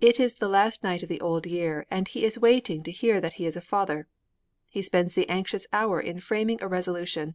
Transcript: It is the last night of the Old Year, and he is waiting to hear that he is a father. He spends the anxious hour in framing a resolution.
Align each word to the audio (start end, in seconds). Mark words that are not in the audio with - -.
It 0.00 0.18
is 0.18 0.36
the 0.36 0.48
last 0.48 0.82
night 0.82 1.02
of 1.02 1.10
the 1.10 1.20
Old 1.20 1.44
Year, 1.44 1.84
and 1.90 2.08
he 2.08 2.24
is 2.24 2.38
waiting 2.38 2.82
to 2.84 2.90
hear 2.90 3.20
that 3.20 3.34
he 3.34 3.44
is 3.44 3.54
a 3.54 3.60
father. 3.60 4.08
He 4.70 4.80
spends 4.80 5.14
the 5.14 5.28
anxious 5.28 5.66
hour 5.74 6.00
in 6.00 6.20
framing 6.20 6.62
a 6.62 6.66
resolution. 6.68 7.34